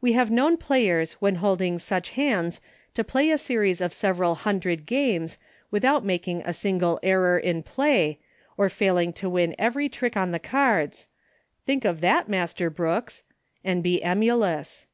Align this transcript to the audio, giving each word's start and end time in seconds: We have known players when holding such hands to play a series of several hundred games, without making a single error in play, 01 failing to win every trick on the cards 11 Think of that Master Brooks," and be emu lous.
We 0.00 0.14
have 0.14 0.30
known 0.30 0.56
players 0.56 1.12
when 1.20 1.34
holding 1.44 1.78
such 1.78 2.08
hands 2.12 2.62
to 2.94 3.04
play 3.04 3.30
a 3.30 3.36
series 3.36 3.82
of 3.82 3.92
several 3.92 4.34
hundred 4.34 4.86
games, 4.86 5.36
without 5.70 6.02
making 6.02 6.40
a 6.46 6.54
single 6.54 6.98
error 7.02 7.38
in 7.38 7.62
play, 7.62 8.18
01 8.56 8.70
failing 8.70 9.12
to 9.12 9.28
win 9.28 9.54
every 9.58 9.90
trick 9.90 10.16
on 10.16 10.30
the 10.32 10.38
cards 10.38 11.08
11 11.66 11.66
Think 11.66 11.84
of 11.84 12.00
that 12.00 12.30
Master 12.30 12.70
Brooks," 12.70 13.24
and 13.62 13.82
be 13.82 14.02
emu 14.02 14.32
lous. 14.36 14.86